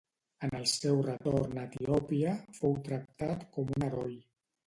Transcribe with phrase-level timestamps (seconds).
[0.45, 4.19] En el seu retorn a Etiòpia fou tractat com un heroi.